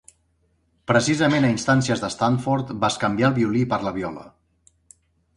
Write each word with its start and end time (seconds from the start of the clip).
Precisament 0.91 1.43
a 1.49 1.51
instàncies 1.55 2.01
de 2.05 2.09
Stanford 2.13 2.71
bescanvià 2.85 3.27
el 3.29 3.35
violí 3.35 3.61
per 3.75 3.79
la 3.89 3.93
viola. 3.99 4.25